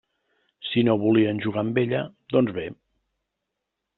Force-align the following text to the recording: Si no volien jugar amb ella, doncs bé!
Si 0.69 0.83
no 0.87 0.95
volien 1.03 1.41
jugar 1.43 1.63
amb 1.65 1.77
ella, 1.83 2.01
doncs 2.37 2.57
bé! 2.59 2.67